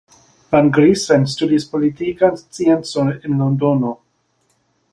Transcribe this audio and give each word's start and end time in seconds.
Van 0.53 0.69
Grinsven 0.77 1.27
studis 1.33 1.67
politikan 1.75 2.41
sciencon 2.41 3.13
en 3.19 3.37
Londono. 3.43 3.93